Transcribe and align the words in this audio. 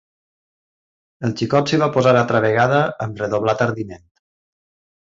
El 1.29 1.35
xicot 1.41 1.69
s'hi 1.73 1.79
va 1.83 1.91
posar 1.99 2.15
altra 2.23 2.43
vegada 2.49 2.83
amb 3.07 3.23
redoblat 3.25 3.67
ardiment. 3.71 4.07